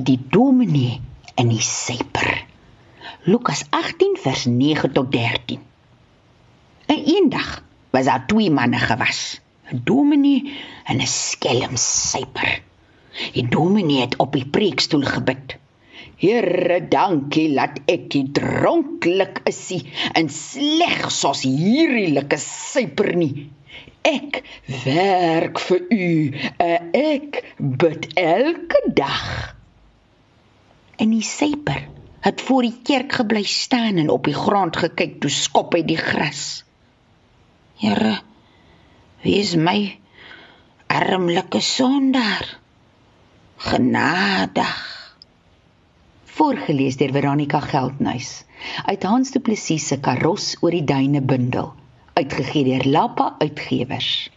[0.00, 1.00] Die dominee
[1.36, 2.44] en die syper.
[3.28, 5.60] Lukas 18 vers 9 tot 13.
[6.86, 12.62] En eendag was daar twee manne gewas, 'n dominee en 'n skelm syper.
[13.32, 15.56] Die dominee het op die preekstoel gebid.
[16.16, 23.50] Here, dankie dat ek nie dronklik is nie en sleg soos hierdie lekker syper nie.
[24.02, 24.42] Ek
[24.84, 26.10] werk vir u.
[27.04, 29.59] Ek bid elke dag.
[31.00, 31.86] En die syper
[32.20, 35.98] het voor die kerk gebly staan en op die grond gekyk toe skop hy die
[36.00, 36.42] gras.
[37.80, 38.18] Here,
[39.24, 39.78] wees my
[40.92, 42.44] armlike sondaar
[43.70, 44.76] genadig.
[46.36, 48.44] Voorgeles deur Veronica Geldnys
[48.84, 51.72] uit Hans Du Plessis se Karos oor die duine bundel
[52.20, 54.28] uitgegee deur Lappa Uitgewers.